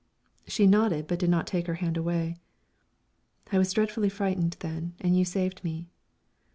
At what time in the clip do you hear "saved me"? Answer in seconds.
5.23-5.89